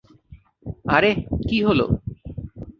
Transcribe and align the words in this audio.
আরেহ 0.87 1.17
কি 1.43 1.57
হল! 1.67 1.79